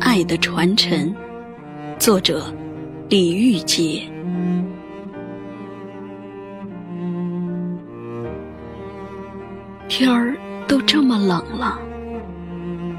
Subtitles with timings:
[0.00, 1.14] 爱的传承，
[1.98, 2.44] 作者
[3.08, 4.02] 李玉洁。
[9.88, 11.78] 天儿都这么冷了，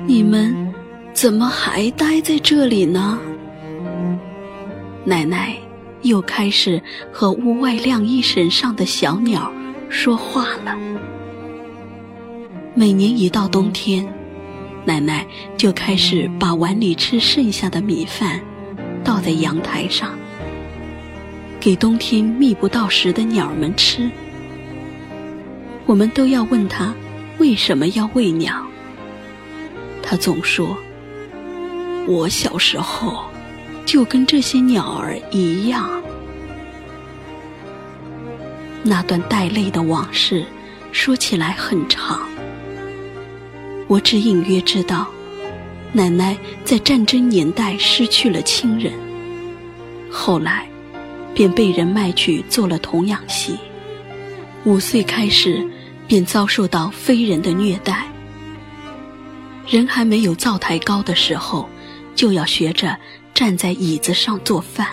[0.06, 0.74] 你们
[1.14, 3.20] 怎么还待在这里呢？
[5.06, 5.56] 奶奶
[6.04, 6.82] 又开始
[7.12, 9.52] 和屋外晾衣绳上的小鸟
[9.90, 10.78] 说话了。
[12.76, 14.04] 每年一到冬天，
[14.84, 15.24] 奶奶
[15.56, 18.42] 就开始把碗里吃剩下的米饭
[19.04, 20.18] 倒在阳台上，
[21.60, 24.10] 给冬天觅不到食的鸟儿们吃。
[25.86, 26.96] 我们都要问他
[27.38, 28.66] 为什么要喂鸟，
[30.02, 30.76] 他总说
[32.10, 33.24] ：“我小时候
[33.86, 36.02] 就跟这些鸟儿一样。”
[38.82, 40.44] 那段带泪的往事
[40.92, 42.28] 说起来很长，
[43.94, 45.08] 我只隐约知道，
[45.92, 48.92] 奶奶在战争年代失去了亲人，
[50.10, 50.68] 后来
[51.32, 53.56] 便被人卖去做了童养媳。
[54.64, 55.64] 五岁开始，
[56.08, 58.08] 便遭受到非人的虐待。
[59.68, 61.70] 人还没有灶台高的时候，
[62.16, 62.98] 就要学着
[63.32, 64.88] 站在椅子上做饭。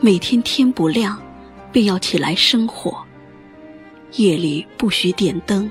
[0.00, 1.16] 每天天不亮，
[1.70, 3.04] 便要起来生火。
[4.16, 5.70] 夜里不许点灯，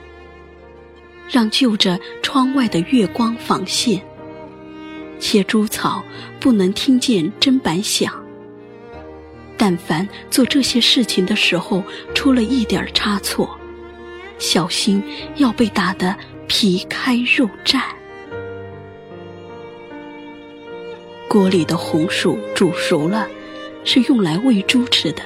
[1.32, 4.02] 让就着窗外的月光纺线。
[5.18, 6.04] 切猪草
[6.40, 8.14] 不能听见砧板响。
[9.56, 13.58] 但凡做这些事情的时候出了一点差错，
[14.40, 15.02] 小心
[15.38, 16.16] 要被打得
[16.48, 17.80] 皮开肉绽。
[21.30, 23.30] 锅里的红薯煮熟了，
[23.86, 25.22] 是用来喂猪吃的。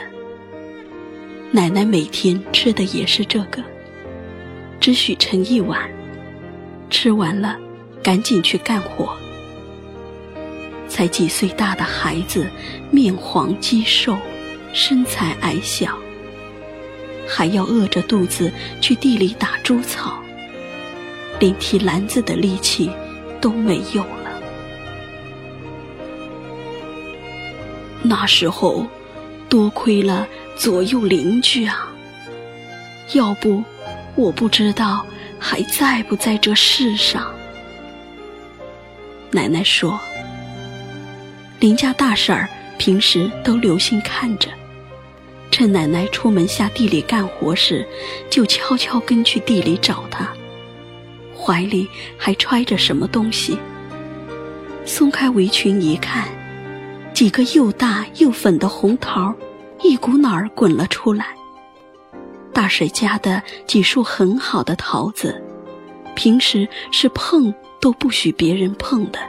[1.52, 3.64] 奶奶每天吃的也是这个，
[4.82, 5.90] 只许盛一碗，
[6.90, 7.58] 吃完了
[8.04, 9.16] 赶紧去干活。
[10.88, 12.48] 才几岁大的孩子，
[12.92, 14.18] 面黄肌瘦，
[14.72, 15.98] 身材矮小，
[17.28, 20.20] 还要饿着肚子去地里打猪草，
[21.40, 22.90] 连提篮子的力气
[23.42, 24.42] 都没有了。
[28.04, 28.86] 那时候，
[29.50, 31.92] 多亏了左右邻居啊，
[33.14, 33.64] 要不，
[34.16, 35.06] 我不知道
[35.48, 37.32] 还在不在这世上。
[39.30, 40.00] 奶奶说。
[41.60, 44.50] 邻家大婶儿平时都留心看着，
[45.52, 47.88] 趁奶奶出门下地里干活时，
[48.28, 50.28] 就悄悄跟去地里找她，
[51.38, 53.56] 怀里还揣着什么东西。
[54.84, 56.28] 松开围裙一看，
[57.14, 59.34] 几个又大又粉的红桃，
[59.84, 61.28] 一股脑儿滚了出来。
[62.56, 65.44] 大婶家的几束很好的桃子，
[66.16, 69.20] 平时是碰都不许别人碰的。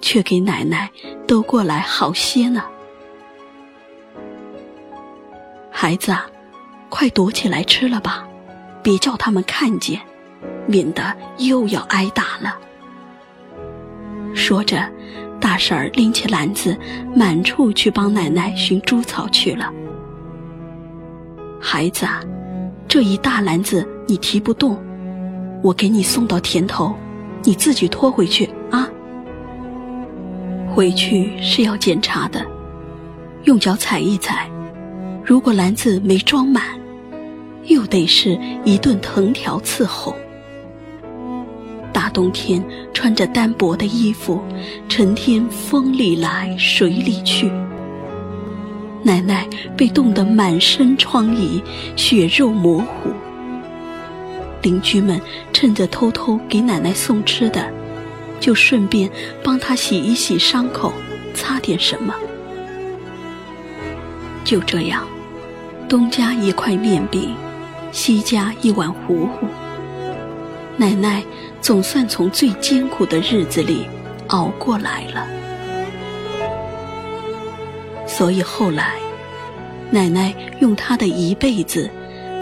[0.00, 0.90] 却给奶奶
[1.28, 2.64] 都过来好些呢。
[5.70, 6.26] 孩子，啊
[6.88, 8.26] 快躲起来吃了吧，
[8.82, 10.00] 别叫他们看见，
[10.66, 12.58] 免得又要挨打了。
[14.34, 14.90] 说着，
[15.40, 16.76] 大婶儿拎起篮子，
[17.14, 19.72] 满处去帮奶奶寻猪草去了。
[21.64, 22.04] 孩子，
[22.88, 24.76] 这一大篮子你提不动，
[25.62, 26.92] 我给你送到田头，
[27.44, 28.90] 你自己拖回去啊。
[30.74, 32.44] 回去是要检查的，
[33.44, 34.50] 用脚踩一踩，
[35.24, 36.64] 如果篮子没装满，
[37.66, 40.16] 又得是一顿藤条伺候。
[41.92, 42.62] 大冬天
[42.92, 44.42] 穿着单薄的衣服，
[44.88, 47.48] 成天风里来水里去，
[49.02, 51.62] 奶奶被冻得满身疮痍，
[51.96, 53.10] 血肉模糊。
[54.62, 55.20] 邻居们
[55.52, 57.70] 趁着偷偷给奶奶送吃的。
[58.40, 59.08] 就顺便
[59.40, 60.92] 帮她洗一洗伤口，
[61.32, 62.12] 擦点什么。
[64.42, 65.06] 就这样，
[65.88, 67.36] 东家一块面饼，
[67.92, 69.46] 西家一碗糊糊。
[70.76, 71.22] 奶奶
[71.60, 73.86] 总算从最艰苦的日子里
[74.26, 75.24] 熬过来了。
[78.14, 78.96] 所以后来，
[79.90, 81.90] 奶奶用她的一辈子，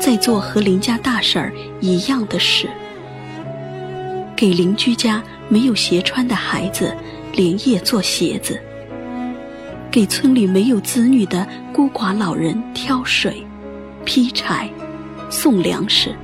[0.00, 2.69] 在做和邻家大婶儿一样的事，
[4.34, 5.22] 给邻居家。
[5.52, 6.96] 没有鞋穿的孩子，
[7.32, 8.55] 连夜做鞋子；
[9.90, 13.44] 给村里没有子女的孤寡老人挑水、
[14.05, 14.70] 劈柴、
[15.28, 16.14] 送粮食。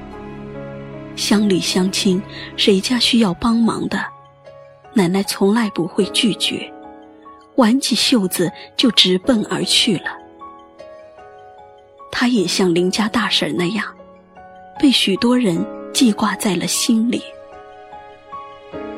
[1.16, 2.22] 乡里乡亲，
[2.56, 3.98] 谁家需要帮忙的，
[4.94, 6.72] 奶奶从来不会拒绝，
[7.56, 10.16] 挽起袖子就直奔而去了。
[12.10, 13.84] 她也像邻家大婶那样，
[14.78, 17.22] 被许多人记挂在了心里。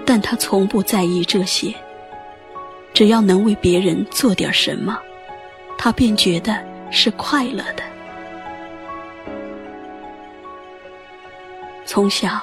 [0.05, 1.75] 但他从不在意这些，
[2.94, 4.99] 只要能为别人做点什么，
[5.76, 6.56] 他便觉得
[6.90, 7.82] 是快乐的。
[11.84, 12.40] 从小，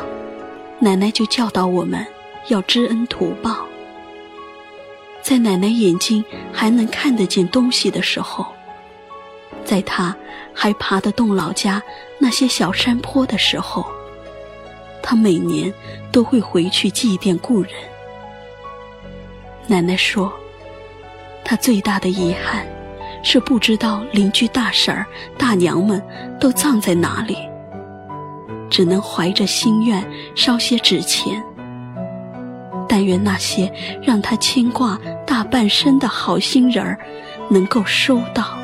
[0.78, 2.06] 奶奶就教导我们
[2.50, 3.66] 要知恩图报。
[5.26, 6.24] 在奶奶眼睛
[6.54, 8.46] 还能看得见东西的时候，
[9.64, 10.16] 在她
[10.54, 11.82] 还爬得动老家
[12.20, 13.84] 那些小山坡的时候，
[15.02, 15.74] 她每年
[16.12, 17.72] 都会回去祭奠故人。
[19.66, 20.32] 奶奶说，
[21.44, 22.64] 她最大的遗憾
[23.24, 25.08] 是不知道邻居大婶儿、
[25.40, 26.00] 大娘们
[26.40, 27.36] 都葬在哪里，
[28.70, 31.44] 只能怀着心愿烧些纸钱。
[32.88, 33.70] 但愿那些
[34.02, 37.00] 让他牵挂大半生的好心人儿，
[37.50, 38.58] 能够收到。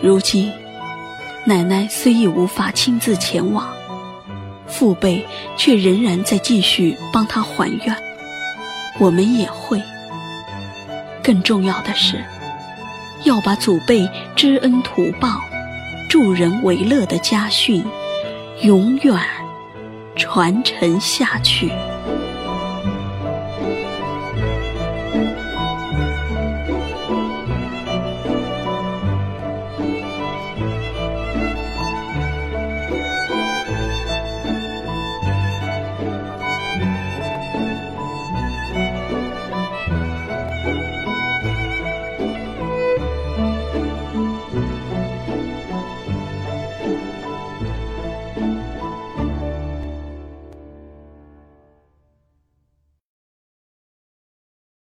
[0.00, 0.52] 如今，
[1.44, 3.72] 奶奶虽已无法亲自前往，
[4.66, 7.96] 父辈却仍然在继续帮她还愿。
[8.98, 9.82] 我们也会。
[11.22, 12.22] 更重要的是，
[13.24, 15.40] 要把祖辈知恩图报、
[16.08, 17.84] 助人为乐的家训，
[18.62, 19.18] 永远。
[20.16, 21.72] 传承下去。